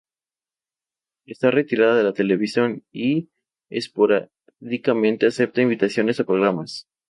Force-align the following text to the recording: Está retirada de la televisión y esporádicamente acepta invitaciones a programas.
Está 1.27 1.51
retirada 1.51 1.95
de 1.95 2.03
la 2.03 2.13
televisión 2.13 2.83
y 2.91 3.29
esporádicamente 3.69 5.27
acepta 5.27 5.61
invitaciones 5.61 6.19
a 6.19 6.23
programas. 6.23 6.87